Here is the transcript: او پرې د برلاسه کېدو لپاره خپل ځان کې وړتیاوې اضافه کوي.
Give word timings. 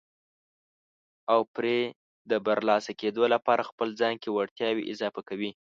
او 1.33 1.39
پرې 1.55 1.77
د 2.31 2.31
برلاسه 2.45 2.91
کېدو 3.01 3.23
لپاره 3.33 3.67
خپل 3.69 3.87
ځان 3.99 4.13
کې 4.21 4.29
وړتیاوې 4.35 4.83
اضافه 4.93 5.21
کوي. 5.29 5.51